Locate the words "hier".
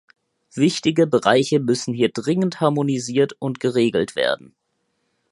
1.93-2.09